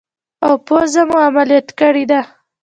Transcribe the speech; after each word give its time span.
ایا 0.45 0.55
پوزه 0.67 1.01
مو 1.09 1.17
عملیات 1.27 1.67
کړې 1.79 2.03
ده؟ 2.11 2.19